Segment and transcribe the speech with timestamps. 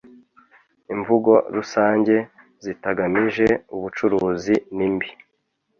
[0.93, 2.15] imvugo rusange
[2.63, 5.09] zitagamije ubucuruzi nimbi